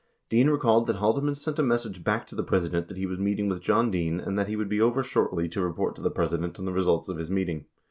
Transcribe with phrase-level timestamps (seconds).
[0.31, 3.19] Dean recalled that Haldeman sent a message back to the Presi dent that he was
[3.19, 6.09] meeting with John Dean and that he would be over shortly to report to the
[6.09, 7.65] President on the results of his meeting.